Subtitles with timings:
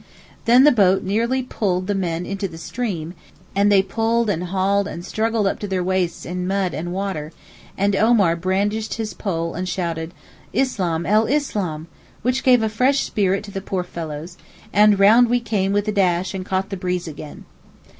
[0.45, 3.13] Then the boat nearly pulled the men into the stream,
[3.55, 7.31] and they pulled and hauled and struggled up to their waists in mud and water,
[7.77, 10.11] and Omar brandished his pole and shouted
[10.53, 11.85] 'Islam el Islam!'
[12.23, 14.37] which gave a fresh spirit to the poor fellows,
[14.73, 17.45] and round we came with a dash and caught the breeze again.